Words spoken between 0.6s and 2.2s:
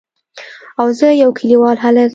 او زه يو کليوال هلک.